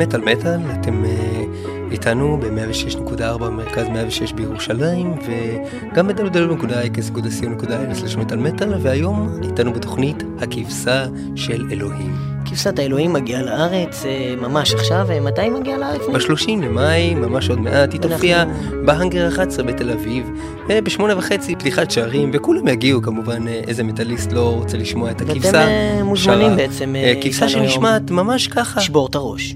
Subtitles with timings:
[0.00, 1.08] מטאל מטאל, אתם uh,
[1.92, 5.14] איתנו ב-106.4 במרכז 106 בירושלים,
[5.92, 12.16] וגם ב-www.icus.co.il מטאל והיום איתנו בתוכנית הכבשה של אלוהים.
[12.44, 16.00] כבשת האלוהים מגיעה לארץ אה, ממש עכשיו, מתי היא מגיעה לארץ?
[16.00, 18.44] ב-30 למאי, ממש עוד מעט, היא תופיע
[18.84, 20.30] בהאנגר 11 בתל אביב,
[20.68, 25.50] ובשמונה וחצי פתיחת שערים, וכולם יגיעו כמובן, איזה מטאליסט לא רוצה לשמוע את הכבשה.
[25.52, 26.94] ואתם מוזמנים בעצם.
[27.22, 28.80] כבשה שנשמעת ממש ככה.
[28.80, 29.54] שבור את הראש.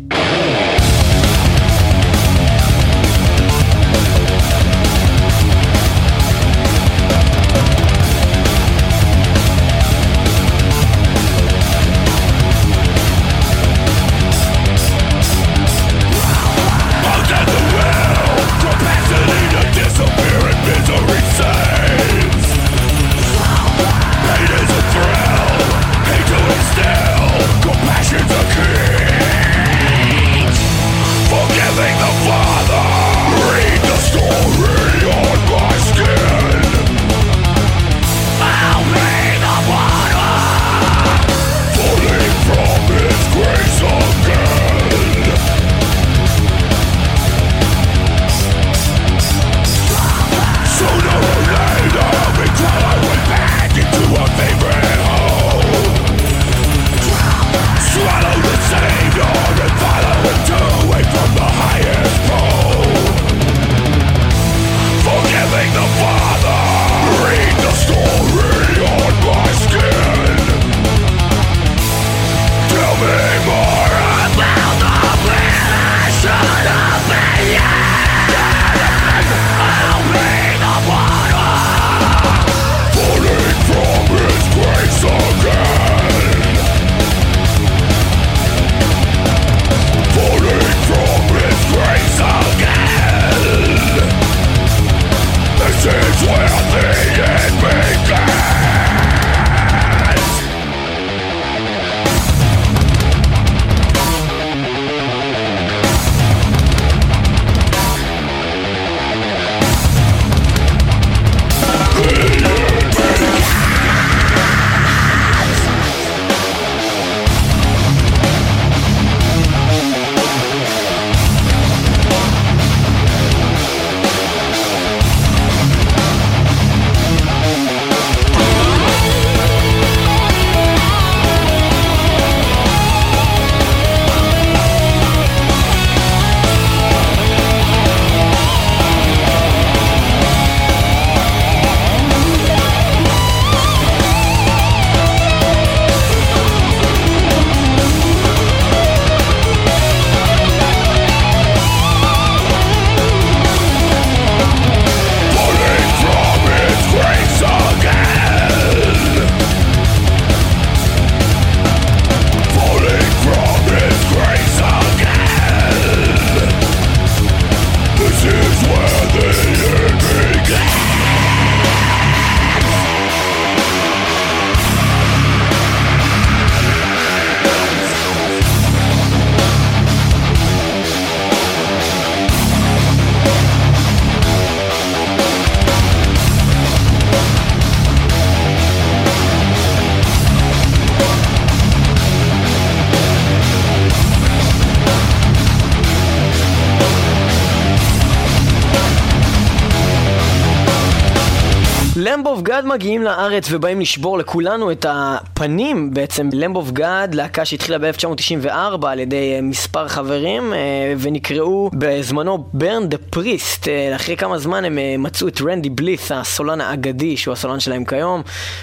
[202.75, 206.29] מגיעים לארץ ובאים לשבור לכולנו את הפנים בעצם.
[206.33, 210.59] Lamb of God, להקה שהתחילה ב-1994 על ידי אה, מספר חברים אה,
[210.99, 213.69] ונקראו בזמנו Burn the Priest.
[213.97, 218.23] אחרי כמה זמן הם אה, מצאו את רנדי בליס, הסולן האגדי שהוא הסולן שלהם כיום,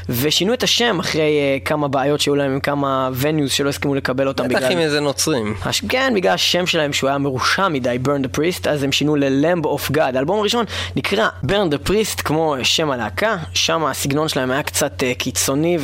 [0.10, 4.48] ושינו את השם אחרי כמה בעיות שהיו להם עם כמה venues שלא הסכימו לקבל אותם
[4.48, 4.60] בגלל...
[4.60, 5.56] בטח עם איזה נוצרים.
[5.90, 9.26] כן, בגלל השם שלהם שהוא היה מרושע מדי, Burn the Priest, אז הם שינו ל
[9.26, 10.16] Lamb of God.
[10.16, 10.66] האלבום הראשון
[10.96, 15.78] נקרא ברן דה פריסט כמו שם הלהקה, שם הסגנון שלהם היה קצת uh, קיצוני,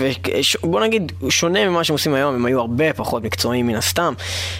[0.63, 4.13] ובוא נגיד, שונה ממה שהם עושים היום, הם היו הרבה פחות מקצועיים מן הסתם,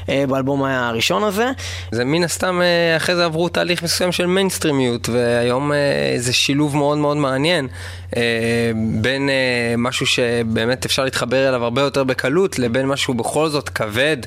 [0.06, 1.52] uh, באלבום הראשון הזה.
[1.92, 5.72] זה מן הסתם, uh, אחרי זה עברו תהליך מסוים של מיינסטרימיות, והיום
[6.18, 7.68] זה שילוב מאוד מאוד מעניין.
[9.02, 9.30] בין
[9.78, 14.18] משהו שבאמת אפשר להתחבר אליו הרבה יותר בקלות, לבין משהו בכל זאת כבד.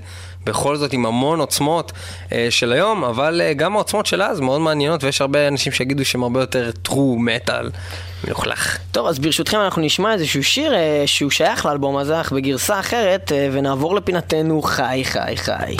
[0.44, 1.92] בכל זאת עם המון עוצמות
[2.32, 6.04] אה, של היום, אבל אה, גם העוצמות של אז מאוד מעניינות, ויש הרבה אנשים שיגידו
[6.04, 7.70] שהם הרבה יותר טרו מטאל
[8.24, 8.78] מלוכלך.
[8.92, 13.32] טוב, אז ברשותכם אנחנו נשמע איזשהו שיר אה, שהוא שייך לאלבום הזה, אך בגרסה אחרת,
[13.32, 15.76] אה, ונעבור לפינתנו חי חי חי.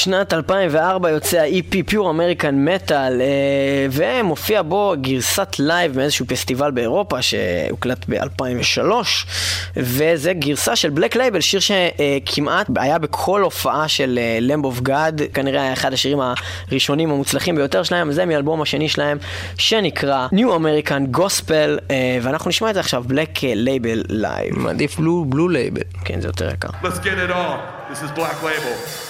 [0.00, 2.92] בשנת 2004 יוצא ה-EP Pure American Metal
[3.90, 8.92] ומופיע בו גרסת live מאיזשהו פסטיבל באירופה שהוקלט ב-2003
[9.76, 15.62] וזה גרסה של Black Label, שיר שכמעט היה בכל הופעה של Lamb of God, כנראה
[15.62, 16.18] היה אחד השירים
[16.70, 19.18] הראשונים המוצלחים ביותר שלהם, זה מאלבום השני שלהם
[19.58, 21.92] שנקרא New American Gospel
[22.22, 24.58] ואנחנו נשמע את זה עכשיו, Black Label live.
[24.58, 25.82] מעדיף Blue Label.
[26.04, 26.68] כן, זה יותר יקר.
[26.82, 27.92] Let's get it on.
[27.92, 29.09] This is Black Label.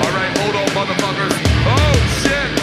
[0.00, 1.34] All right, hold on, motherfuckers.
[1.66, 2.57] Oh, shit.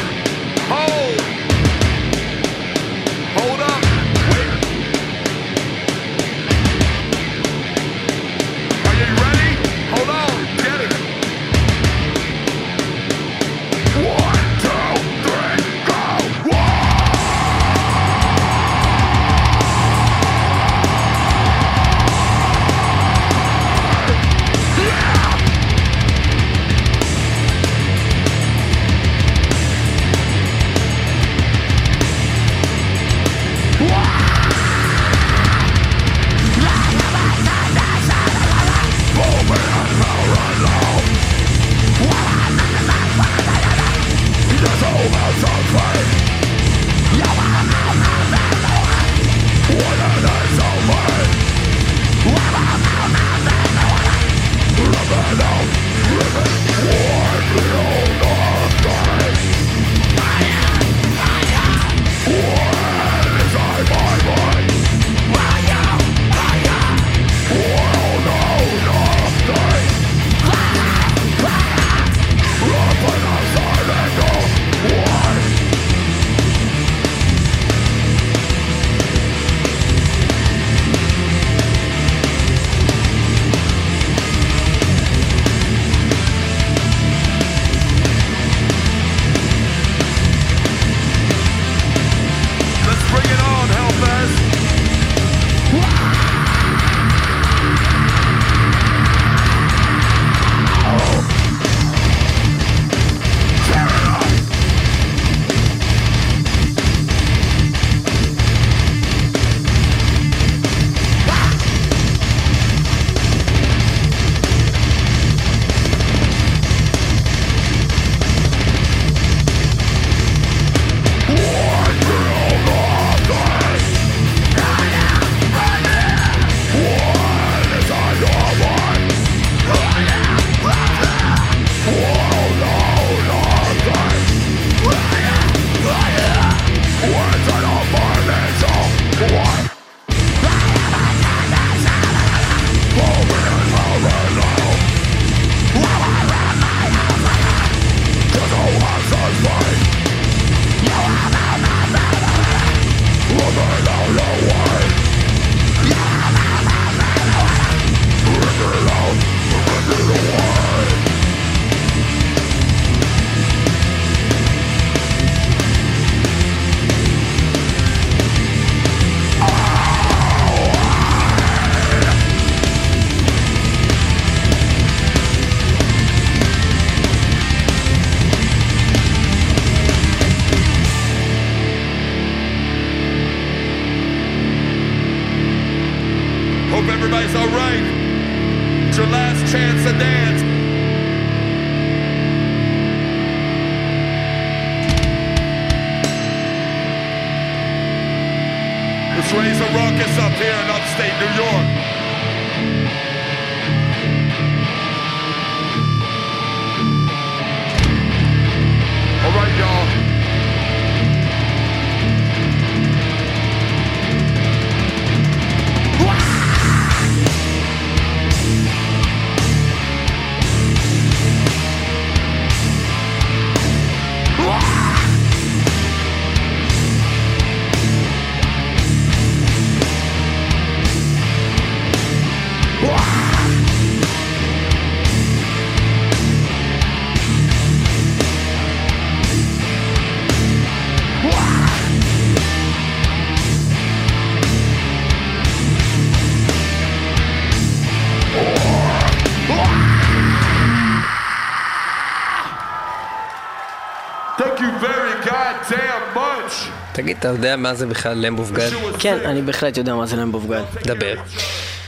[256.96, 258.74] תגיד, אתה יודע מה זה בכלל למב אוף גאד?
[259.00, 259.18] כן.
[259.26, 260.66] אני בהחלט יודע מה זה Lamb of God.
[260.86, 261.16] דבר.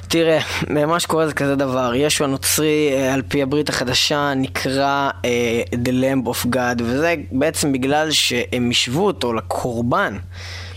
[0.08, 0.40] תראה,
[0.88, 5.90] מה שקורה זה כזה דבר, ישו הנוצרי אה, על פי הברית החדשה נקרא אה, The
[5.90, 10.18] Lamb of God, וזה בעצם בגלל שהם השוו אותו לקורבן.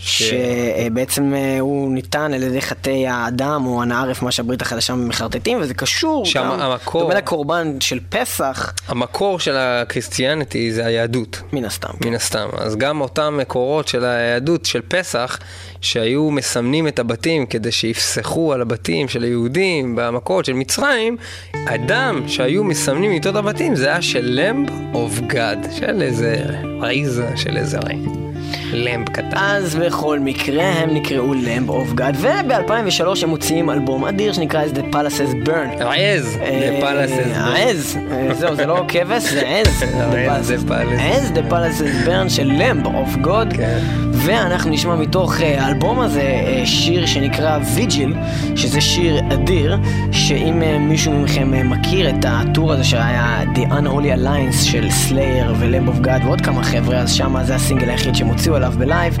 [0.01, 5.73] שבעצם אה, הוא ניתן על ידי חטאי האדם או הנערף, מה שהברית החדשה מחרטטים, וזה
[5.73, 11.41] קשור גם, המקור- דומה לקורבן של פסח, המקור של ה Christianity זה היהדות.
[11.53, 11.89] מן הסתם.
[12.05, 12.47] מן הסתם.
[12.57, 15.39] אז גם אותם מקורות של היהדות של פסח,
[15.81, 21.17] שהיו מסמנים את הבתים כדי שיפסחו על הבתים של היהודים במכות של מצרים,
[21.53, 26.35] הדם שהיו מסמנים איתו את הבתים זה היה של Lamb of God, של איזה
[26.81, 27.79] רייזה, של איזה
[28.73, 29.37] lamb קטן.
[29.37, 34.75] אז בכל מקרה הם נקראו Lamb of God, וב-2003 הם מוציאים אלבום אדיר שנקרא As
[34.77, 35.83] The Palaces Burn.
[35.83, 37.31] As, אה, the Palaces.
[37.35, 39.83] העז, אה, זהו, זה לא כבש, זה עז.
[39.93, 41.01] As, The Palaces.
[41.01, 43.53] As, The Palaces Burn של Lamb of God.
[44.25, 48.13] ואנחנו נשמע מתוך אה, האלבום הזה אה, שיר שנקרא Vigil,
[48.55, 49.77] שזה שיר אדיר,
[50.11, 55.53] שאם אה, מישהו מכם מכיר את ה tour הזה שהיה The Unholy Alliance של Slayer
[55.59, 58.73] ו Lamb of God ועוד כמה חבר'ה, אז שם זה הסינגל היחיד שהם הוציאו עליו
[58.77, 59.17] בלייב.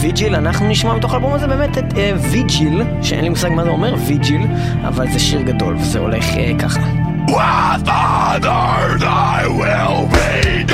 [0.00, 1.94] Vigil, אנחנו נשמע מתוך האלבום הזה באמת את
[2.30, 4.42] Vigil, שאין לי מושג מה זה אומר Vigil,
[4.88, 6.24] אבל זה שיר גדול וזה הולך
[6.58, 6.80] ככה.
[7.28, 10.73] With others I will be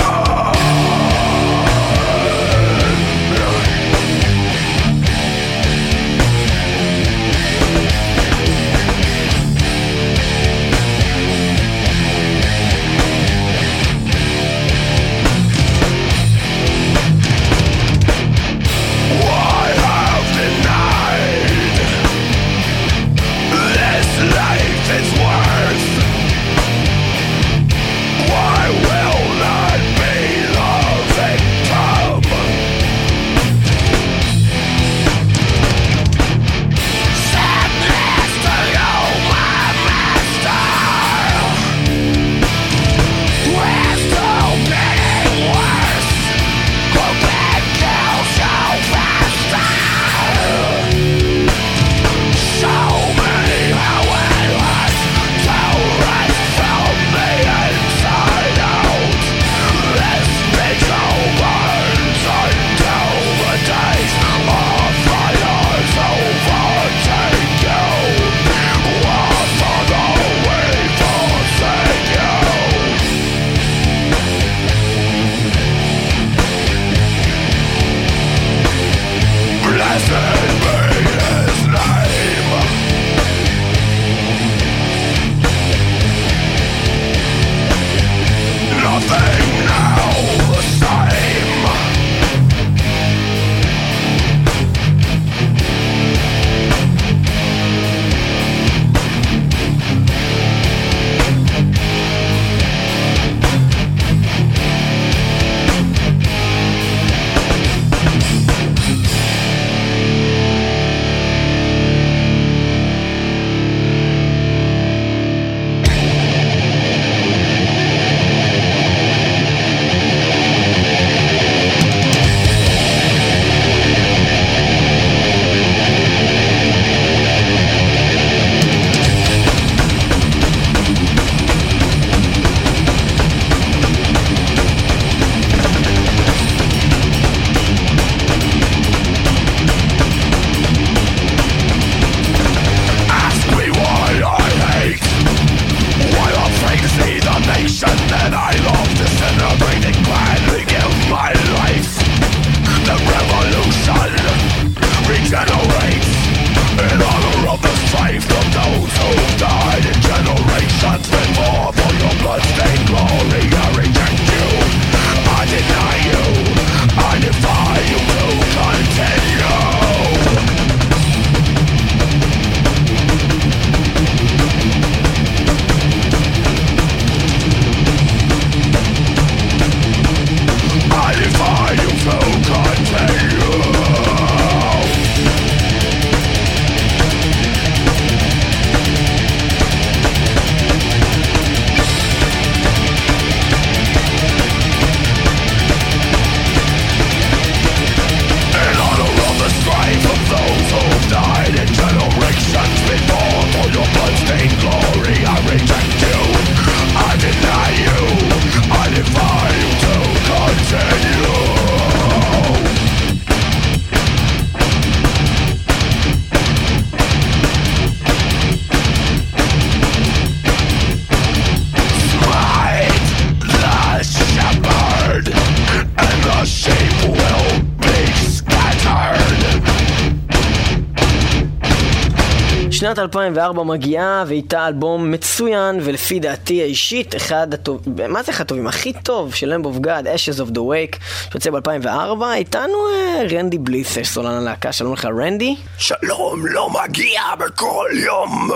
[233.00, 237.82] 2004 מגיעה ואיתה אלבום מצוין, ולפי דעתי האישית, אחד הטוב...
[238.08, 238.66] מה זה אחד הטובים?
[238.66, 240.98] הכי טוב של Lamb of God, Ashes of the Wake,
[241.32, 245.56] שיוצא ב-2004, איתנו אה, רנדי בליס, סולן הלהקה, שלום לך רנדי.
[245.78, 248.50] שלום לא מגיע בכל יום.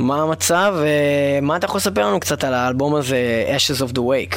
[0.00, 4.36] מה המצב, ומה אתה יכול לספר לנו קצת על האלבום הזה, Ashes of the Wake?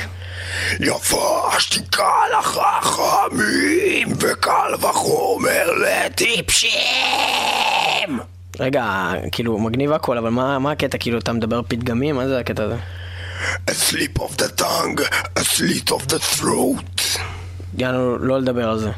[0.79, 5.71] יפה השתיקה לחכמים, וקל וחומר
[6.05, 6.79] לטיפשים.
[8.59, 10.97] רגע, כאילו, מגניב הכל, אבל מה, מה הקטע?
[10.97, 12.15] כאילו, אתה מדבר פתגמים?
[12.15, 12.75] מה זה הקטע הזה?
[13.69, 15.01] A sleep of the tongue,
[15.39, 17.19] a slit of the throat.
[17.77, 18.91] יאללה, לא לדבר על זה.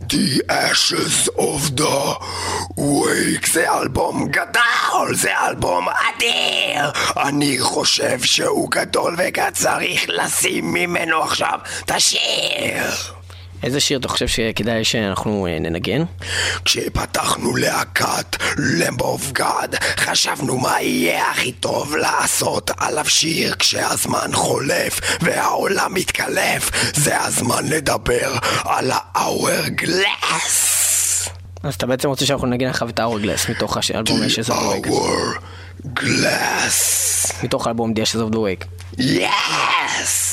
[0.00, 2.16] The ashes of the
[2.76, 3.52] wake.
[3.52, 6.90] זה אלבום גדול, זה אלבום אדיר.
[7.16, 13.15] אני חושב שהוא גדול וגם צריך לשים ממנו עכשיו את השיר
[13.62, 16.02] איזה שיר אתה חושב שכדאי שאנחנו אה, ננגן?
[16.64, 25.00] כשפתחנו להקת Lamb of God חשבנו מה יהיה הכי טוב לעשות עליו שיר כשהזמן חולף
[25.20, 28.32] והעולם מתקלף זה הזמן לדבר
[28.64, 30.76] על ה-hourglass
[31.62, 34.88] אז אתה בעצם רוצה שאנחנו נגן עכשיו את האורגלס מתוך האלבום Ashes of the Wake.
[35.86, 36.76] hourglass
[37.44, 38.64] מתוך האלבום The Ashes of the Wake.
[39.00, 40.25] yes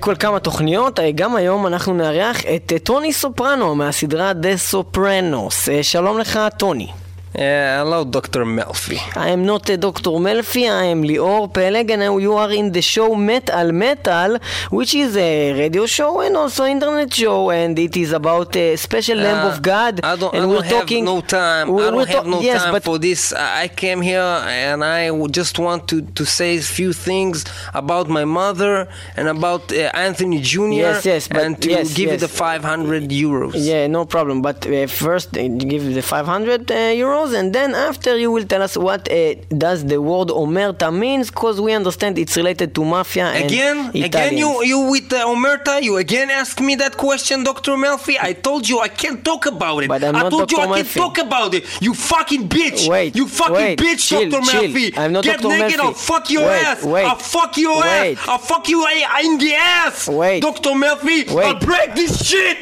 [0.00, 5.68] כל כמה תוכניות, אה, גם היום אנחנו נארח את אה, טוני סופרנו מהסדרה דה סופרנוס.
[5.68, 6.88] אה, שלום לך, טוני.
[7.36, 8.44] Uh, hello, Dr.
[8.44, 8.96] Melfi.
[9.16, 10.10] I am not a Dr.
[10.20, 14.38] Melfi, I am Lior Peleg and you are in the show Metal Metal,
[14.70, 19.18] which is a radio show and also internet show and it is about a special
[19.18, 21.72] Lamb Uh, of God I don't, and I we're don't have no time.
[21.72, 23.32] we're- I don't have no yes, time but for this.
[23.32, 27.44] I came here and I just want to, to say a few things
[27.82, 30.72] about my mother and about uh, Anthony Jr.
[30.86, 32.20] Yes, yes, but- and to yes, give yes.
[32.20, 33.54] you the 500 euros.
[33.56, 34.40] Yeah, no problem.
[34.40, 36.74] But uh, first, uh, give the 500 uh,
[37.32, 41.60] and then after you will tell us what uh, does the word omerta means, because
[41.60, 44.04] we understand it's related to mafia and Again, Italians.
[44.06, 47.72] again, you you with uh, Omerta, you again ask me that question, Dr.
[47.72, 48.16] Melfi.
[48.20, 49.88] I told you I can't talk about it.
[49.88, 50.70] But I'm I not told you Dr.
[50.70, 50.94] I can't Melfi.
[50.96, 51.64] talk about it.
[51.82, 52.88] You fucking bitch.
[52.88, 54.44] Wait, you fucking wait, bitch, chill, Dr.
[54.50, 54.62] chill.
[54.64, 54.98] Melfi.
[54.98, 55.56] I'm not Get Dr.
[55.58, 55.84] naked, Melfi.
[55.84, 56.82] I'll fuck your Wait, ass.
[56.84, 58.16] wait, I'll fuck your wait.
[58.18, 58.28] ass.
[58.28, 58.86] I'll fuck you
[59.24, 60.08] in the ass.
[60.08, 60.40] Wait.
[60.40, 60.70] Dr.
[60.70, 61.30] Melfi.
[61.32, 61.46] Wait.
[61.46, 62.58] I'll break this shit.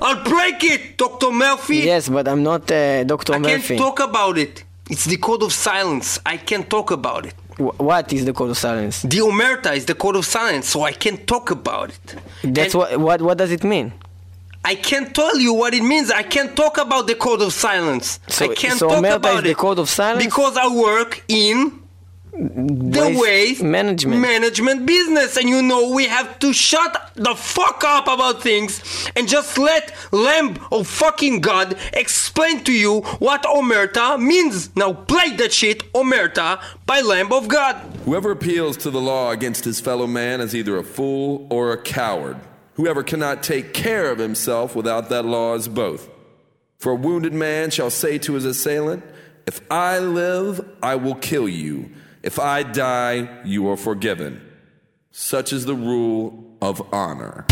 [0.00, 1.30] I'll break it, Dr.
[1.30, 1.78] Murphy.
[1.78, 3.34] Yes, but I'm not uh, Dr.
[3.34, 3.76] I Murphy.
[3.76, 4.64] can't talk about it.
[4.90, 6.18] It's the code of silence.
[6.24, 7.34] I can't talk about it.
[7.58, 9.02] Wh- what is the code of silence?
[9.02, 12.16] The Omerta is the code of silence, so I can't talk about it.
[12.42, 13.22] That's And what, what.
[13.22, 13.92] What does it mean?
[14.64, 16.10] I can't tell you what it means.
[16.10, 18.18] I can't talk about the code of silence.
[18.28, 20.24] So- I can't so talk Omerta about is the code of silence?
[20.24, 21.80] because I work in
[22.32, 24.20] the Waste waste management.
[24.20, 29.28] management business, and you know we have to shut the fuck up about things and
[29.28, 34.74] just let Lamb of fucking God explain to you what Omerta means.
[34.76, 37.76] Now play that shit, Omerta, by Lamb of God.
[38.04, 41.80] Whoever appeals to the law against his fellow man is either a fool or a
[41.82, 42.36] coward.
[42.74, 46.08] Whoever cannot take care of himself without that law is both.
[46.78, 49.02] For a wounded man shall say to his assailant,
[49.48, 51.90] If I live, I will kill you.
[52.28, 54.46] If I die, you are forgiven.
[55.10, 57.46] Such is the rule of honor.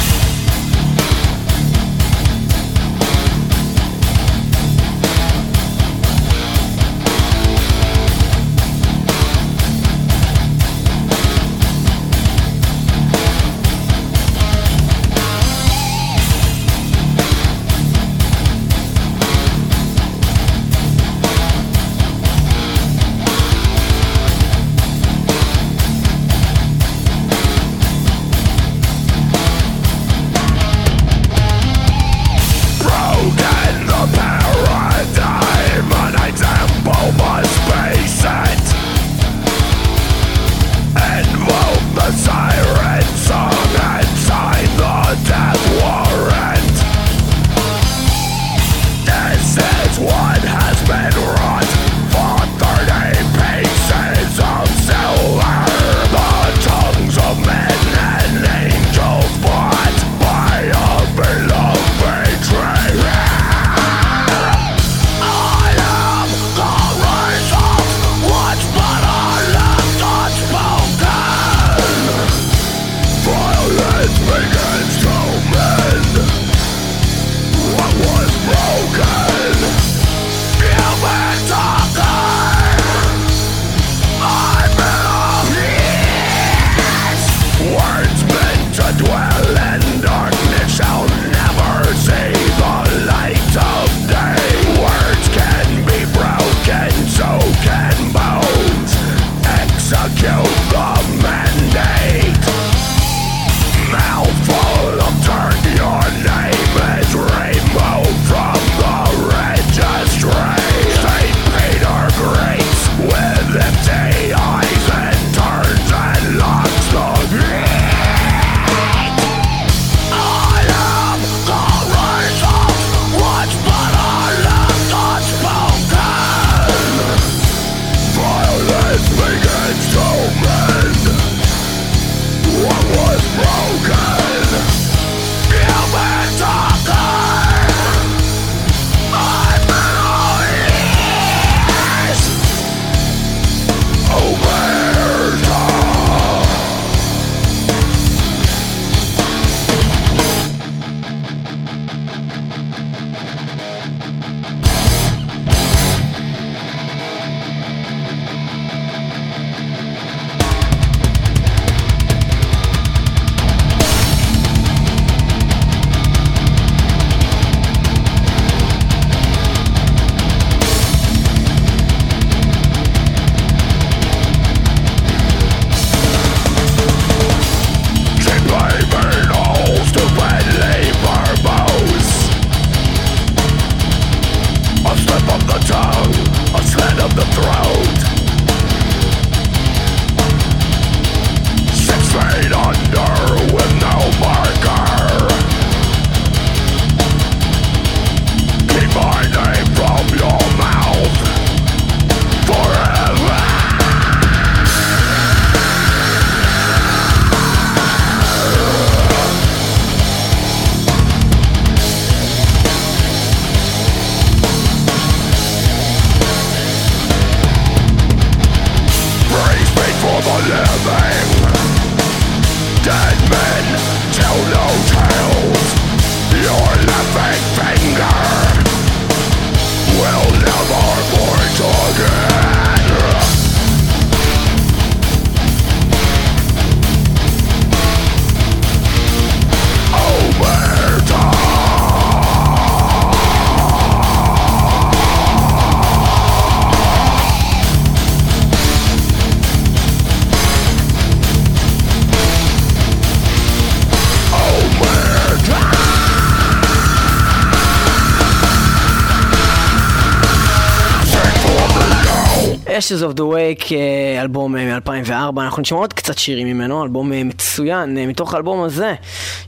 [262.76, 267.12] Ashes of the Wake, אה, אלבום אה, מ-2004, אנחנו נשמע עוד קצת שירים ממנו, אלבום
[267.12, 268.08] אה, מצוין.
[268.08, 268.94] מתוך האלבום הזה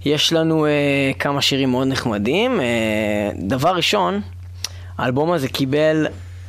[0.04, 0.70] יש לנו אה,
[1.18, 2.60] כמה שירים מאוד נחמדים.
[2.60, 2.66] אה,
[3.38, 4.20] דבר ראשון,
[4.98, 6.06] האלבום הזה קיבל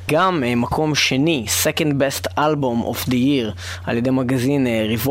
[0.10, 3.52] גם uh, מקום שני, Second Best Album of the Year,
[3.86, 5.10] על ידי מגזין uh,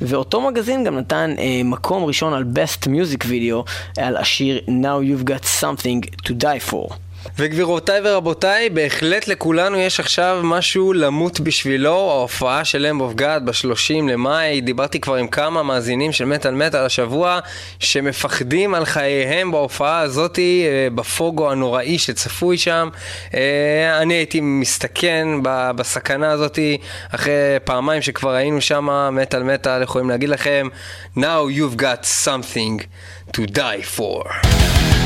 [0.00, 5.28] ואותו מגזין גם נתן uh, מקום ראשון על Best Music Video על השיר Now You've
[5.28, 6.94] Got Something to Die For.
[7.38, 14.10] וגבירותיי ורבותיי, בהחלט לכולנו יש עכשיו משהו למות בשבילו, ההופעה של אמב אוף גאד ב-30
[14.10, 17.38] למאי, דיברתי כבר עם כמה מאזינים של מטאל מטאל השבוע,
[17.78, 22.88] שמפחדים על חייהם בהופעה הזאתי, אה, בפוגו הנוראי שצפוי שם.
[23.34, 25.28] אה, אני הייתי מסתכן
[25.76, 26.78] בסכנה הזאתי,
[27.10, 27.32] אחרי
[27.64, 30.68] פעמיים שכבר היינו שם, מטאל מטאל יכולים להגיד לכם,
[31.16, 32.86] Now you've got something
[33.32, 35.01] to die for.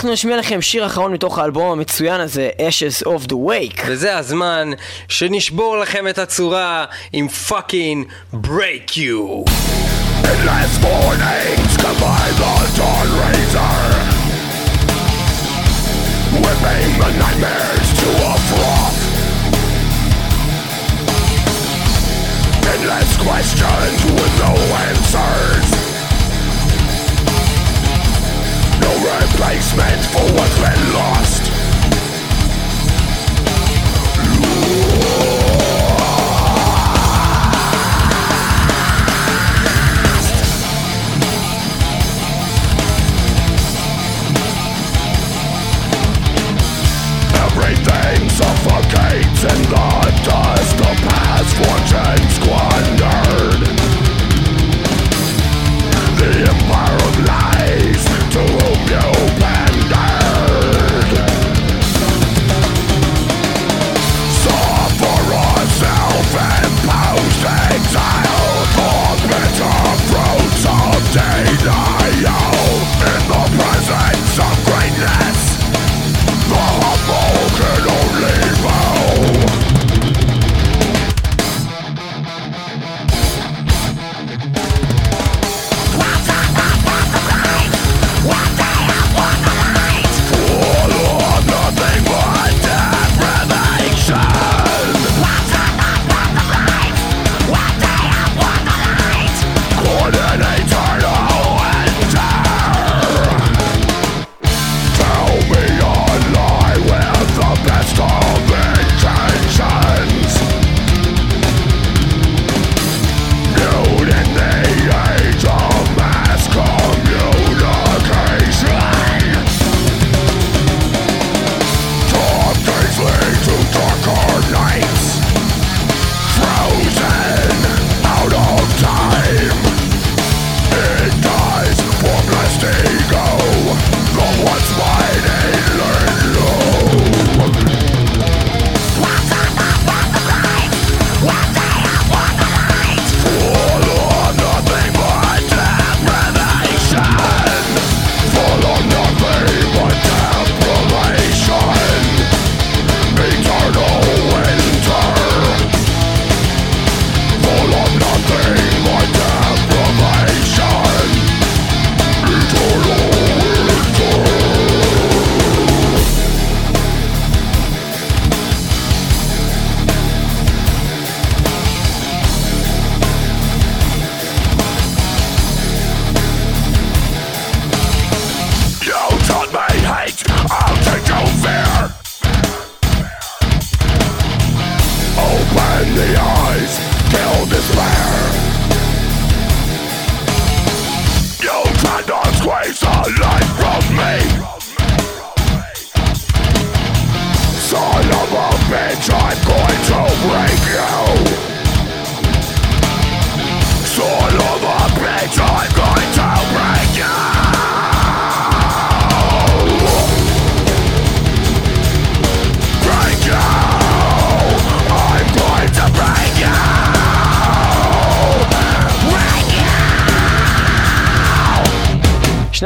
[0.00, 3.82] אנחנו נשמיע לכם שיר אחרון מתוך האלבום המצוין הזה, Ashes of the Wake.
[3.86, 4.70] וזה הזמן
[5.08, 9.44] שנשבור לכם את הצורה עם פאקינג break you.
[10.24, 13.76] Endless mornings combine the dawn razor
[16.42, 19.00] Whipping the nightmares to a froth
[22.72, 24.52] Endless questions with no
[24.88, 25.79] answers
[29.40, 31.50] replacement for what's been lost.
[47.40, 53.62] Everything suffocates in the dust The past fortune squandered
[56.18, 57.49] The empire of lies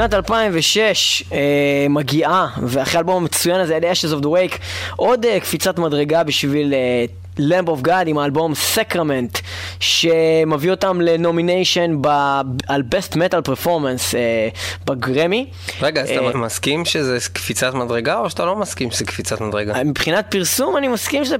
[0.04, 1.38] שנת 2006 אה,
[1.90, 4.58] מגיעה, ואחרי האלבום המצוין הזה, The Ashes of the Wake,
[4.96, 7.04] עוד אה, קפיצת מדרגה בשביל אה,
[7.38, 9.38] Lamb of God עם האלבום סקרמנט,
[9.84, 14.48] שמביא אותם ל nomination ב- על Best Metal Performance אה,
[14.84, 15.46] בגרמי.
[15.82, 19.84] רגע, אז אה, אתה מסכים שזה קפיצת מדרגה, או שאתה לא מסכים שזה קפיצת מדרגה?
[19.84, 21.36] מבחינת פרסום אני מסכים שזה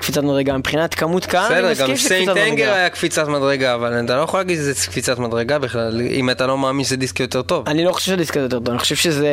[0.00, 2.74] קפיצת מדרגה, מבחינת כמות קהל אני בסדר, מסכים גם שזה Saint קפיצת Anger מדרגה.
[2.74, 6.58] היה קפיצת מדרגה, אבל אתה לא יכול להגיד שזה קפיצת מדרגה בכלל, אם אתה לא
[6.58, 7.68] מאמין שזה דיסק יותר טוב.
[7.68, 9.28] אני לא חושב שהדיסק הזה יותר טוב, אני חושב שזה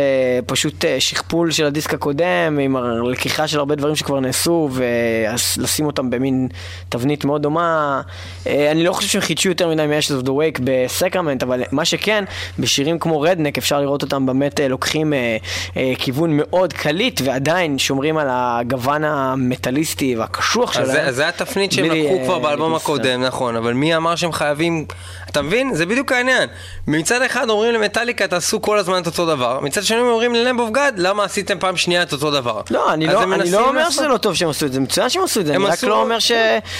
[0.45, 6.09] פשוט אה, שכפול של הדיסק הקודם, עם הלקיחה של הרבה דברים שכבר נעשו, ולשים אותם
[6.09, 6.47] במין
[6.89, 8.01] תבנית מאוד דומה.
[8.49, 11.85] אה, אני לא חושב שהם חידשו יותר מדי מ-Ashes of the Wake בסקרמנט, אבל מה
[11.85, 12.23] שכן,
[12.59, 15.37] בשירים כמו רדנק אפשר לראות אותם באמת אה, לוקחים אה,
[15.97, 21.07] כיוון מאוד קליט, ועדיין שומרים על הגוון המטאליסטי והקשוח זה, שלהם.
[21.07, 22.75] אז זה התפנית שהם לקחו כבר באלבום.
[22.75, 24.85] הקודם, נכון, אבל מי אמר שהם חייבים...
[25.29, 25.73] אתה מבין?
[25.75, 26.49] זה בדיוק העניין.
[26.87, 30.59] מצד אחד אומרים למטאליקה, תעשו כל הזמן את אותו דבר, מצד שני אומרים ל Lamb
[30.59, 32.61] of God, למה עשיתם פעם שנייה את אותו דבר?
[32.71, 35.09] לא, אני לא, אני לא אומר לעשות- שזה לא טוב שהם עשו את זה, מצוין
[35.09, 36.31] שהם עשו את זה, אני רק עשו- לא אומר ש,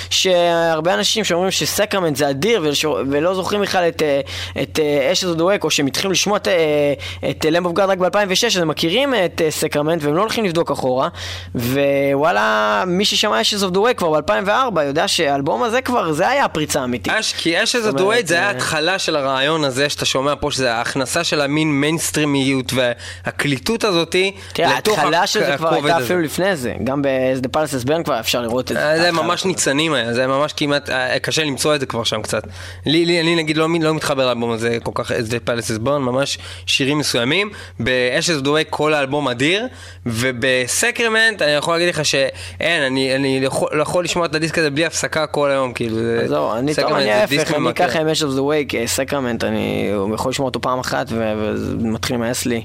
[0.10, 2.62] שהרבה אנשים שאומרים שסקרמנט זה אדיר,
[3.10, 4.22] ולא זוכרים בכלל את, אה,
[4.62, 6.94] את אה, Ashes of the Wake או שהם התחילו לשמוע את, אה,
[7.30, 10.72] את Lamb of God רק ב-2006, אז הם מכירים את סקרמנט, והם לא הולכים לבדוק
[10.72, 11.10] אחורה,
[11.56, 16.82] ווואלה, מי ששמע אש הזו דואק כבר ב-2004, יודע שהאלבום הזה כבר, זה היה הפריצה
[16.82, 17.14] האמיתית.
[17.14, 20.74] אש, כי אש הזו דואק זה היה התחלה של הרעיון הזה שאתה שומע פה, שזה
[20.74, 26.74] ההכנסה של המין מיינסטרימיות, והקליטות הזאתי, תראה, ההתחלה של זה כבר הייתה אפילו לפני זה,
[26.84, 29.02] גם ב-The Palaces Burn כבר אפשר לראות את זה.
[29.02, 30.90] זה ממש ניצנים היה, זה ממש כמעט,
[31.22, 32.44] קשה למצוא את זה כבר שם קצת.
[32.86, 36.38] לי, לי אני נגיד לא, לא מתחבר לאלבום הזה כל כך, זה פלסס בון, ממש
[36.66, 37.50] שירים מסוימים.
[37.80, 39.68] ב-Ashes כל האלבום אדיר,
[40.06, 44.70] ובסקרמנט אני יכול להגיד לך שאין, אני, אני יכול, לא יכול לשמוע את הדיסק הזה
[44.70, 45.98] בלי הפסקה כל היום, כאילו.
[46.28, 50.62] זהו, אני טוב, אני ההפך, אני אקח עם Ashes Dway כסקרמנט, אני יכול לשמוע אותו
[50.62, 52.64] פעם אחת ומתחיל למאס לי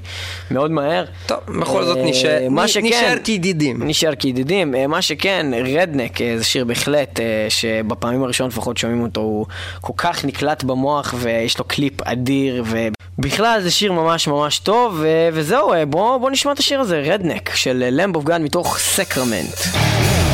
[0.51, 1.05] מאוד מהר.
[1.25, 2.03] טוב, בכל זאת אה,
[2.81, 3.83] נשאר כידידים.
[3.83, 7.19] נשאר כידידים, אה, מה שכן, רדנק אה, זה שיר בהחלט,
[7.49, 9.45] שבפעמים הראשונות לפחות מאוד שומעים אותו, הוא
[9.81, 12.63] כל כך נקלט במוח ויש לו קליפ אדיר,
[13.17, 15.01] ובכלל זה שיר ממש ממש טוב,
[15.33, 19.53] וזהו, בואו בוא נשמע את השיר הזה, Redneck, של Lamb of God מתוך Sacrament.
[19.53, 20.24] Yeah.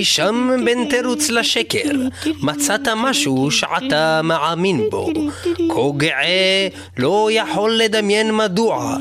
[0.00, 1.90] אי שם בין תירוץ לשקר,
[2.42, 5.10] מצאת משהו שאתה מאמין בו.
[5.68, 8.96] כה גאה לא יכול לדמיין מדוע.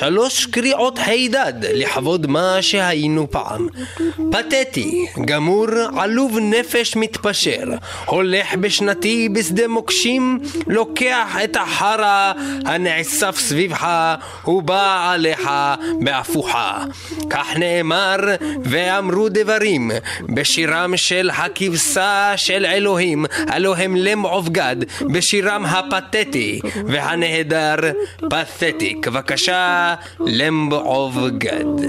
[0.00, 3.68] שלוש קריאות הידד לכבוד מה שהיינו פעם.
[4.32, 7.64] פתטי, גמור, עלוב נפש מתפשר.
[8.06, 12.32] הולך בשנתי בשדה מוקשים, לוקח את החרא
[12.64, 13.88] הנאסף סביבך
[14.46, 15.50] ובא עליך
[16.00, 16.84] בהפוכה.
[17.30, 18.16] כך נאמר
[18.64, 19.90] ואמרו דברים
[20.28, 27.76] בשירם של הכבשה של אלוהים, הלא הם למעוב גד, בשירם הפתטי והנהדר
[28.30, 29.08] פתטיק.
[29.08, 31.80] בבקשה, the lamb of God.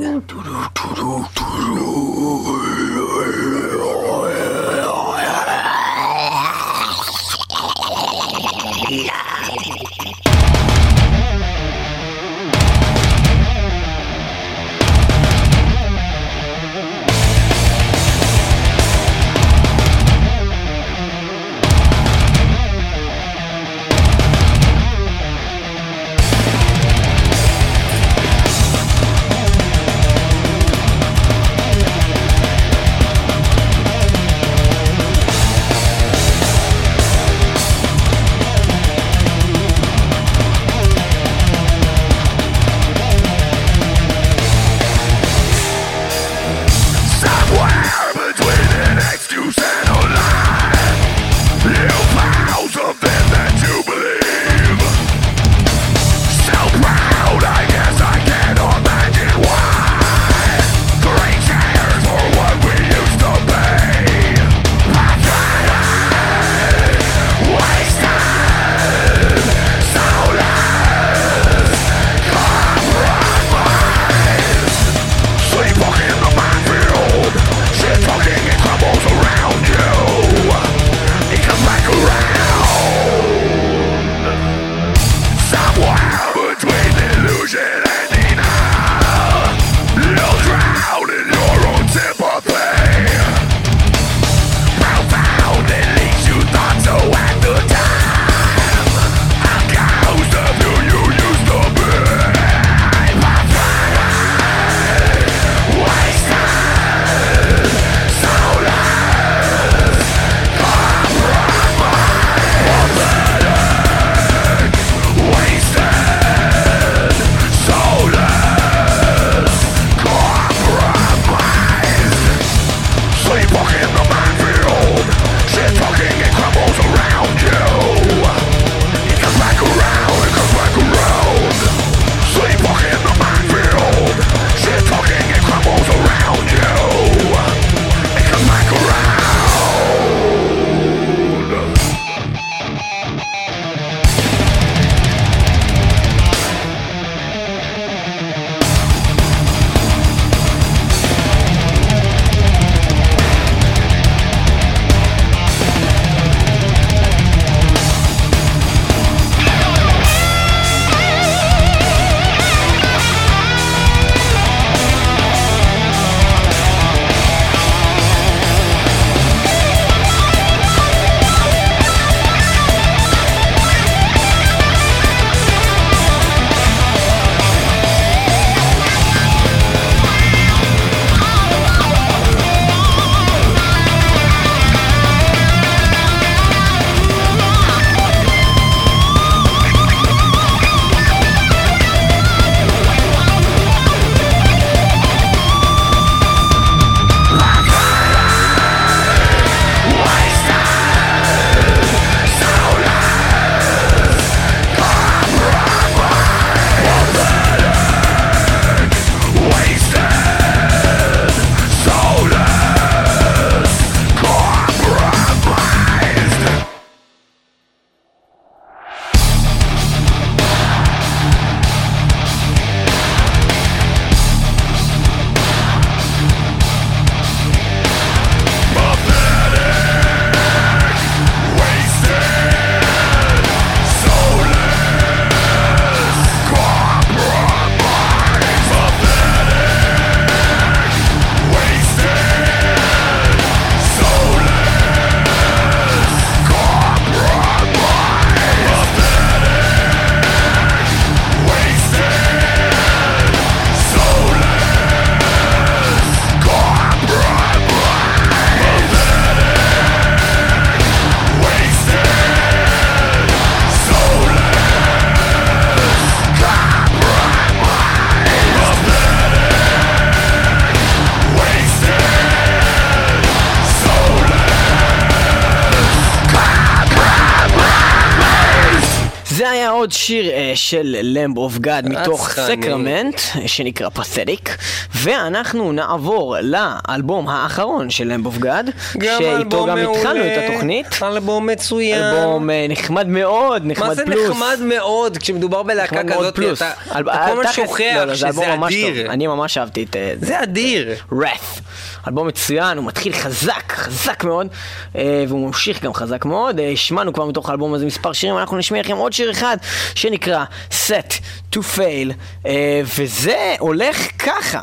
[279.82, 282.30] עוד שיר אה, של Lamb of God מתוך.
[282.30, 284.58] סקרמנט, אה, שנקרא Pathetic,
[284.96, 288.70] ואנחנו נעבור לאלבום האחרון של Lamb of God,
[289.04, 290.88] שאיתו גם התחלנו את התוכנית.
[291.04, 292.04] אלבום מצוין.
[292.04, 294.30] אלבום אה, נחמד מאוד, נחמד מה זה פלוס.
[294.30, 296.62] נחמד מאוד כשמדובר בלהקה כזאת, פלוס.
[296.62, 298.74] אתה אל- אתה כל הזמן שוכח לא, לא, זה שזה ממש.
[298.74, 299.12] אדיר.
[299.12, 300.90] אני ממש אהבתי את זה אדיר.
[301.14, 301.60] Wrath.
[302.08, 304.48] אלבום מצוין, הוא מתחיל חזק, חזק מאוד,
[304.96, 306.60] והוא ממשיך גם חזק מאוד.
[306.74, 309.58] השמענו כבר מתוך האלבום הזה מספר שירים, אנחנו נשמיע לכם עוד שיר אחד
[309.96, 310.44] שנקרא
[310.88, 311.20] Set
[311.56, 312.14] to Fail,
[312.46, 314.62] אה, וזה הולך ככה.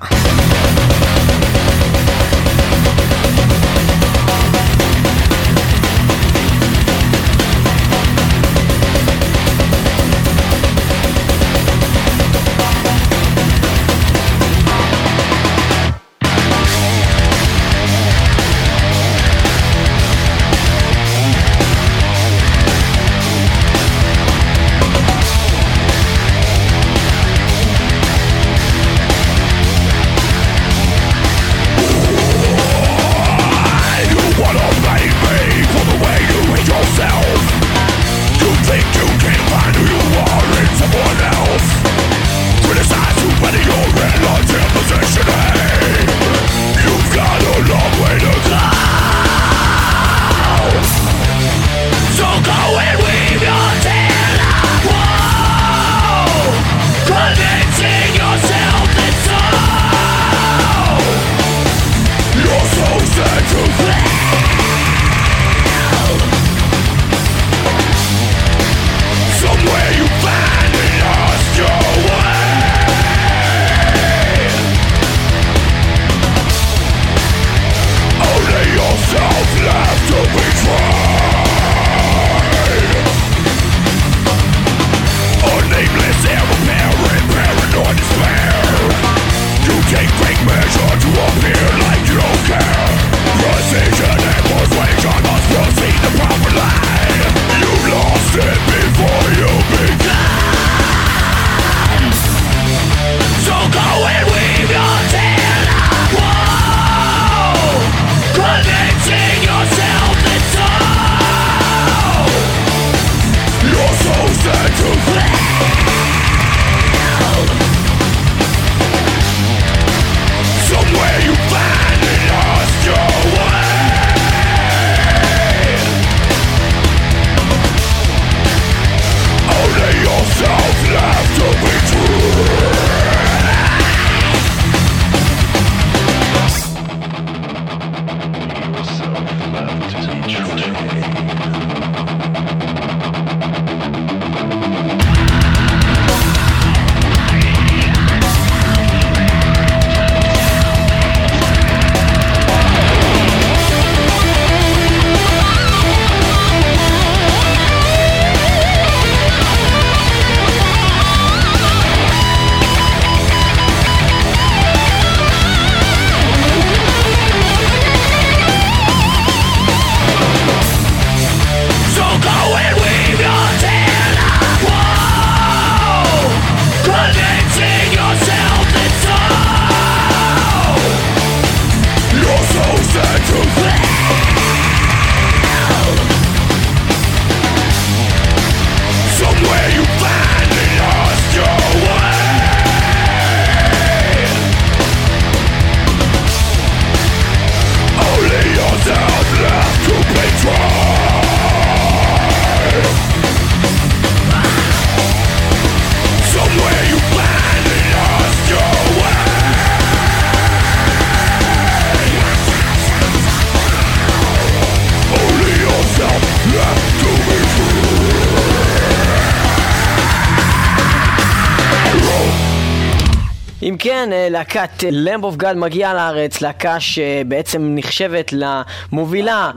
[224.38, 229.50] להקת Lamb of God מגיעה לארץ, להקה שבעצם נחשבת למובילה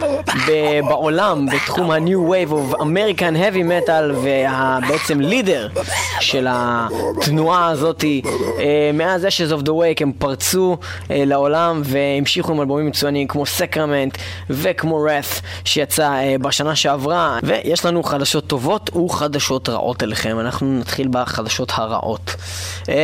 [0.89, 5.69] בעולם בתחום ה-New Wave of American Heavy Metal ובעצם leader
[6.19, 8.21] של התנועה הזאתי.
[8.59, 10.77] אה, מאז Ashes of the Wake הם פרצו
[11.11, 14.17] אה, לעולם והמשיכו עם אלבומים מצוינים כמו סקרמנט
[14.49, 17.39] וכמו Wrath שיצא אה, בשנה שעברה.
[17.43, 20.39] ויש לנו חדשות טובות וחדשות רעות אליכם.
[20.39, 22.35] אנחנו נתחיל בחדשות הרעות.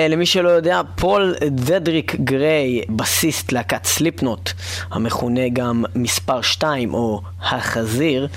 [0.10, 1.36] למי שלא יודע, פול
[1.68, 4.52] דדריק גריי, בסיסט להקת סליפנוט,
[4.92, 8.28] המכונה גם מספר 2 או החזיר,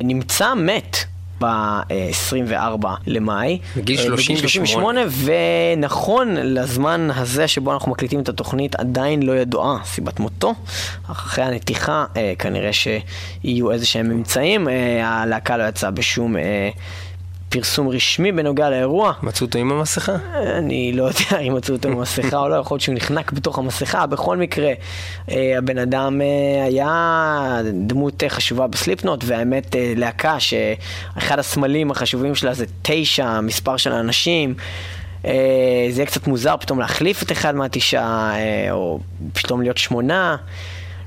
[0.00, 0.96] נמצא מת
[1.40, 3.58] ב-24 למאי.
[3.76, 5.00] בגיל אה, 38.
[5.76, 10.54] ונכון לזמן הזה שבו אנחנו מקליטים את התוכנית עדיין לא ידועה סיבת מותו.
[11.10, 14.68] אחרי הנתיחה אה, כנראה שיהיו איזה שהם ממצאים.
[14.68, 16.36] אה, הלהקה לא יצאה בשום
[17.54, 19.12] פרסום רשמי בנוגע לאירוע.
[19.22, 20.16] מצאו אותו עם המסכה?
[20.58, 24.06] אני לא יודע אם מצאו אותו במסכה או לא, יכול להיות שהוא נחנק בתוך המסכה.
[24.06, 24.72] בכל מקרה,
[25.30, 32.54] אה, הבן אדם אה, היה דמות אה, חשובה בסליפנוט, והאמת להקה שאחד הסמלים החשובים שלה
[32.54, 34.54] זה תשע, מספר של אנשים.
[35.22, 35.30] זה
[35.96, 38.34] יהיה קצת מוזר פתאום להחליף את אחד מהתשעה,
[38.70, 39.00] או
[39.32, 40.36] פתאום להיות שמונה.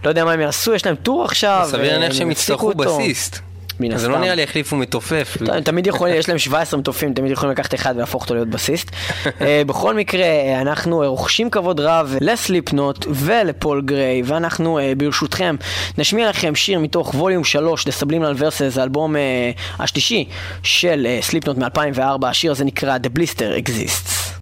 [0.04, 1.68] לא יודע מה הם יעשו, יש להם טור עכשיו.
[1.72, 2.74] סביר להניח שהם הם יצטרכו.
[2.74, 3.47] בסיסט.
[3.80, 4.24] מן אז זה לא הסתם.
[4.24, 5.38] נראה לי החליפו מתופף.
[5.48, 8.92] הם תמיד יכולים, יש להם 17 מטופים, תמיד יכולים לקחת אחד ולהפוך אותו להיות בסיסט.
[9.42, 15.56] אה, בכל מקרה, אה, אנחנו אה, רוכשים כבוד רב לסליפנוט ולפול גריי, ואנחנו ברשותכם
[15.98, 19.16] נשמיע לכם שיר מתוך ווליום 3, The Subliminal Verses, האלבום
[19.80, 20.26] השלישי
[20.64, 24.37] של סליפנוט מ-2004, השיר הזה נקרא The Blister Exists.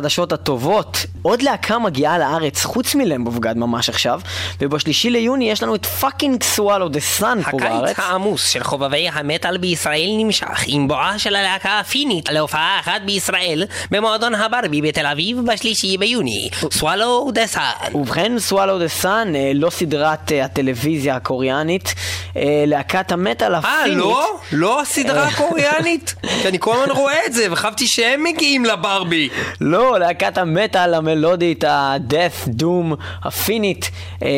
[0.00, 4.20] ולחדשות הטובות, עוד להקה מגיעה לארץ חוץ מ Lamb of God ממש עכשיו,
[4.60, 7.90] ובשלישי ליוני יש לנו את fucking Swallow the Sun פה בארץ.
[7.90, 13.64] הקיץ העמוס של חובבי המטאל בישראל נמשך עם בואה של הלהקה הפינית להופעה אחת בישראל
[13.90, 16.48] במועדון הברבי בתל אביב בשלישי ביוני.
[16.72, 17.94] Swallow the Sun.
[17.94, 21.94] ובכן, Swallow the Sun, לא סדרת אה, הטלוויזיה הקוריאנית,
[22.36, 23.98] אה, להקת המטאל אה, הפינית.
[23.98, 24.40] לא?
[24.52, 26.14] לא הסדרה הקוריאנית?
[26.42, 29.28] כי אני כל הזמן רואה את זה, וחשבתי שהם מגיעים לברבי.
[29.60, 33.90] לא, להקת המטאל המלודית, ה-death doom הפינית,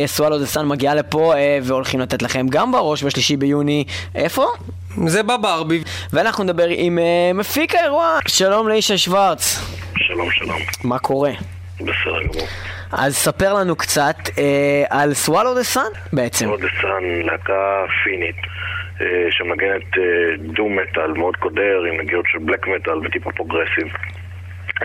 [0.07, 4.47] Swallow the Sun מגיעה לפה אה, והולכים לתת לכם גם בראש בשלישי ביוני, איפה?
[5.07, 5.83] זה בברבי.
[6.12, 9.59] ואנחנו נדבר עם אה, מפיק האירוע, שלום לישי שוורץ,
[9.97, 11.33] שלום שלום, מה קורה?
[11.81, 12.47] בסדר גמור.
[12.93, 16.49] אז ספר לנו קצת אה, על Swallow the Sun בעצם.
[16.49, 18.37] עוד Sun, להקה פינית
[19.01, 20.03] אה, שמנגנת אה,
[20.39, 23.89] doom metal מאוד קודר עם נגיעות של black metal וטיפה progressive.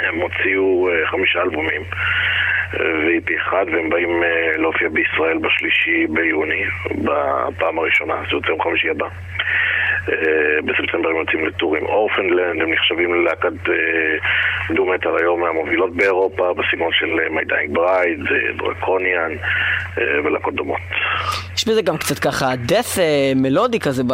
[0.03, 1.81] הם הוציאו אה, חמישה אלבומים
[2.73, 8.61] אה, ו-EP אחד והם באים אה, להופיע בישראל בשלישי ביוני בפעם הראשונה, זה יוצא יום
[8.61, 9.07] חמישי הבא.
[10.09, 15.17] אה, בספטמבר הם יוצאים ל tour עם Orphaned Land, הם נחשבים ללהקת אה, doom metal
[15.17, 19.31] היום מהמובילות באירופה בסגנון של אה, Bride, אה, Draconian
[19.97, 20.79] ולהקות דומות.
[21.55, 24.13] יש בזה גם קצת ככה death אה, מלודי כזה, ב...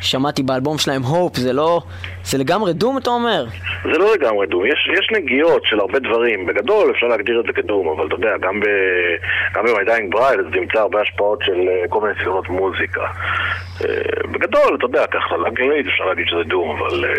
[0.00, 1.80] שמעתי באלבום שלהם Hope, זה לא...
[2.24, 3.44] זה לגמרי doom אתה אומר?
[3.84, 7.52] זה לא לגמרי doom, יש, יש נגיעות של הרבה דברים, בגדול אפשר להגדיר את זה
[7.52, 8.66] כ doom, אבל אתה יודע, גם ב...
[9.54, 9.64] גם
[10.14, 13.00] Bride אז תמצא הרבה השפעות של כל מיני סגנונות מוזיקה.
[13.88, 13.94] אה,
[14.32, 17.10] בגדול, אתה יודע, ככה להכליל אפשר להגיד שזה doom, אבל אה,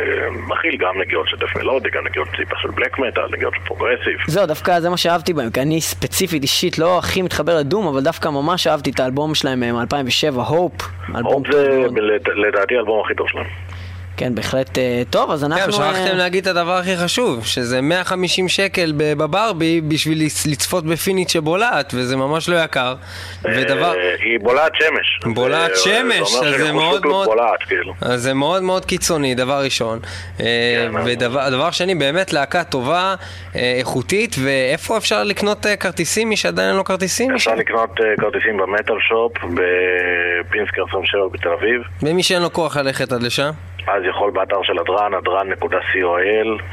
[0.47, 4.17] מכיל גם נגיעות של death מלודי, גם נגיעות טיפה של black metal, נגיעות של progressive.
[4.27, 8.01] זהו, דווקא זה מה שאהבתי בהם, כי אני ספציפית אישית לא הכי מתחבר לדום, אבל
[8.01, 10.73] דווקא ממש אהבתי את האלבום שלהם אה, מ-2007, הופ.
[11.23, 11.67] הופ זה
[12.01, 13.45] לד- לדעתי האלבום הכי טוב שלהם.
[14.17, 15.63] כן, בהחלט אה, טוב, אז אנחנו...
[15.65, 20.85] כן, שכחתם אה, להגיד את הדבר הכי חשוב, שזה 150 שקל בברבי בשביל לצ- לצפות
[20.85, 22.95] בפינית שבולעת, וזה ממש לא יקר.
[23.43, 23.93] ודבר...
[23.95, 25.33] אה, היא בולעת שמש.
[25.33, 27.25] בולעת שמש, אז זה מאוד מאוד...
[27.27, 27.93] בולעת, כאילו.
[28.01, 29.99] אז זה מאוד מאוד קיצוני, דבר ראשון.
[30.39, 30.45] אה,
[31.05, 33.15] ודבר דבר שני, באמת להקה טובה,
[33.55, 36.29] איכותית, ואיפה אפשר לקנות כרטיסים?
[36.29, 37.35] מי שעדיין אין לו כרטיסים?
[37.35, 37.89] אפשר לקנות
[38.21, 41.81] כרטיסים במטאל שופ בפינסקר 27 בתל אביב.
[42.03, 43.51] ומי שאין לו כוח ללכת עד לשם?
[43.87, 46.63] אז יכול באתר של הדרן, הדרן.co.il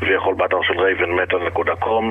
[0.00, 2.04] ויכול באתר של ravenmetal.com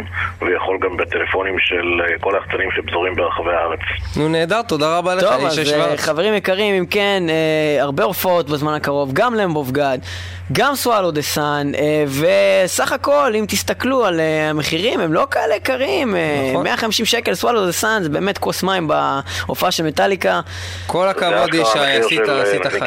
[0.45, 3.79] ויכול גם בטלפונים של אה, כל היחצנים שפזורים ברחבי הארץ.
[4.17, 5.97] נו נהדר, תודה רבה לך, טוב, אז אה.
[5.97, 9.97] חברים יקרים, אם כן, אה, הרבה הופעות בזמן הקרוב, גם למבוב גד,
[10.51, 11.71] גם Swallow the Sun,
[12.07, 16.15] וסך הכל, אם תסתכלו על המחירים, הם לא כאלה יקרים.
[16.51, 16.63] נכון.
[16.63, 20.41] 150 שקל Swallow the Sun, זה באמת כוס מים בהופעה של מטאליקה.
[20.87, 21.65] כל הכבוד, המחיר
[22.41, 22.79] עשית חי.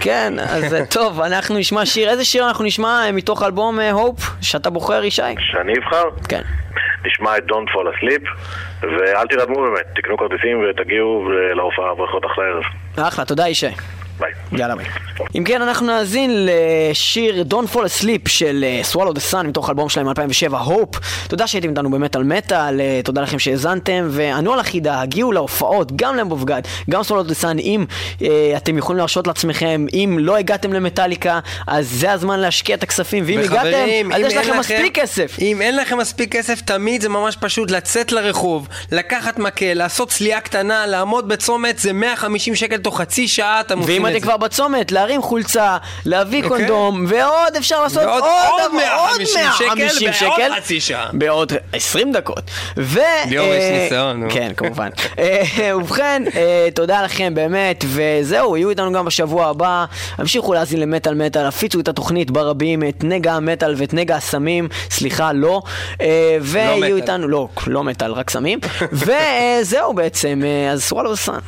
[0.00, 2.10] כן, אז אה, טוב, אנחנו נשמע שיר.
[2.10, 5.22] איזה שיר אנחנו נשמע אה, מתוך אלבום Hope, שאתה בוחר, ישי?
[5.38, 6.04] שאני אבחר?
[6.28, 6.42] כן.
[7.04, 8.28] נשמע את Don't Fall Asleep
[8.82, 12.62] ואל תירדמו באמת, תקנו כרטיסים ותגיעו להופעה ברכות אחלה ערב.
[13.08, 13.70] אחלה, תודה ישי.
[14.18, 14.32] ביי.
[14.52, 14.86] יאללה ביי.
[15.36, 16.46] אם כן, אנחנו נאזין
[16.90, 20.98] לשיר Don't Fall Asleep של אה, Swallow the Sun מתוך האלבום שלהם מ-2007, Hope.
[21.28, 26.16] תודה שהייתם איתנו במטאל מטאל, אה, תודה לכם שהאזנתם, וענו על החידה, הגיעו להופעות, גם
[26.16, 27.84] למבובגד, גם Swallow the Sun, אם
[28.22, 33.24] אה, אתם יכולים להרשות לעצמכם, אם לא הגעתם למטאליקה, אז זה הזמן להשקיע את הכספים,
[33.26, 35.36] ואם הגעתם, וחברים, אז אם יש אין לכם מספיק כסף.
[35.40, 40.40] אם אין לכם מספיק כסף, תמיד זה ממש פשוט לצאת לרחוב, לקחת מקל, לעשות צליעה
[40.40, 44.20] קטנה, לעמוד בצומת, זה 150 שקל תוך חצי שעה, אתם עושים את אתם.
[44.20, 46.58] כבר בצומת, להרים חולצה, להביא אוקיי.
[46.58, 51.08] קונדום, ועוד אפשר לעשות עוד עוד 150 שקל 150 בעוד חצי שעה.
[51.12, 52.50] בעוד 20 דקות.
[52.76, 53.00] ו...
[53.28, 54.26] ליאור, יש אה, ניסיון.
[54.30, 54.88] כן, כמובן.
[55.18, 59.84] אה, ובכן, אה, תודה לכם באמת, וזהו, יהיו איתנו גם בשבוע הבא.
[60.18, 65.32] המשיכו להאזין למטאל מטאל, הפיצו את התוכנית ברבים, את נגע המטאל ואת נגע הסמים, סליחה,
[65.32, 65.62] לא.
[66.00, 66.96] אה, ויהיו.
[66.96, 68.58] איתנו, לא, לא מטאל, רק סמים.
[69.62, 70.42] וזהו בעצם,
[70.72, 71.38] אז סוואלו סאן.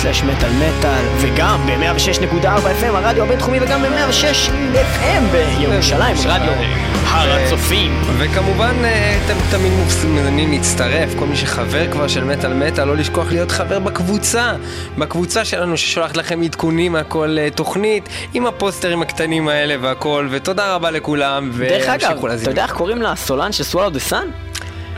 [0.00, 2.44] www.icast.co.il/מטאל וגם ב-106.4
[2.82, 6.52] FM הרדיו הבינתחומי וגם ב-106 FM בירושלים, רדיו
[7.04, 8.02] הר הצופים.
[8.18, 13.32] וכמובן, אה, אתם תמיד מוזמנים להצטרף, כל מי שחבר כבר של מטאל מטאל, לא לשכוח
[13.32, 14.52] להיות חבר בקבוצה,
[14.98, 20.90] בקבוצה שלנו ששולחת לכם עדכונים מהכל אה, תוכנית, עם הפוסטרים הקטנים האלה והכל, ותודה רבה
[20.90, 22.24] לכולם, דרך אגב.
[22.26, 24.28] אתה יודע איך קוראים לסולן של סוואלו דה סאן?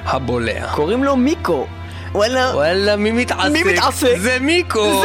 [0.05, 0.67] הבולע.
[0.75, 1.67] קוראים לו מיקו.
[2.15, 3.51] וואלה, וואלה, מי מתעסק?
[3.51, 4.19] מי מתעסק?
[4.19, 5.03] זה מיקו!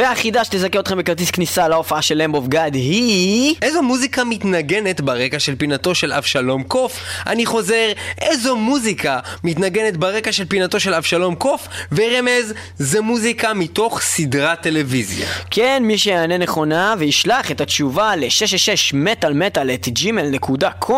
[0.00, 3.54] והחידה שתזכה אתכם בכרטיס כניסה להופעה של למב אוף גאד היא...
[3.62, 7.00] איזו מוזיקה מתנגנת ברקע של פינתו של אבשלום קוף?
[7.26, 11.68] אני חוזר, איזו מוזיקה מתנגנת ברקע של פינתו של אבשלום קוף?
[11.92, 15.26] ורמז, זה מוזיקה מתוך סדרת טלוויזיה.
[15.50, 20.92] כן, מי שיענה נכונה וישלח את התשובה ל-666 מטאל מטאל את gmail.com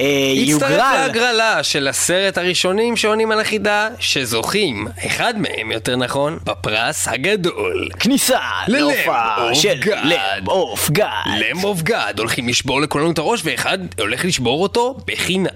[0.00, 6.38] אה, יצטרף יוגרל להגרלה של עשרת הראשונים שעונים על החידה, שזוכים, אחד מהם יותר נכון,
[6.44, 7.88] בפרס הגדול.
[8.00, 8.21] כניסה
[8.68, 9.80] ל Lamb להופעה של.
[10.04, 14.96] Lamb of God Lamb of God הולכים לשבור לכולנו את הראש ואחד הולך לשבור אותו
[15.06, 15.46] בחינם.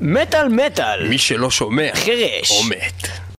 [0.00, 2.50] מטאל מטאל מי שלא שומע, חירש.
[2.50, 3.25] או מת.